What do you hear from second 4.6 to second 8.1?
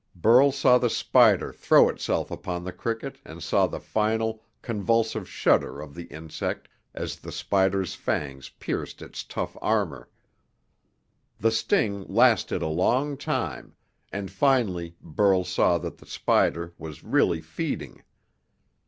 convulsive shudder of the insect as the spider's